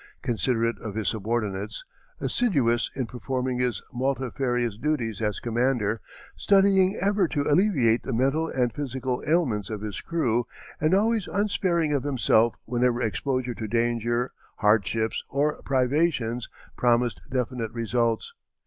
[0.23, 1.85] Considerate of his subordinates,
[2.19, 6.01] assiduous in performing his multifarious duties as commander,
[6.35, 10.47] studying ever to alleviate the mental and physical ailments of his crew,
[10.79, 18.33] and always unsparing of himself whenever exposure to danger, hardships, or privations promised definite results.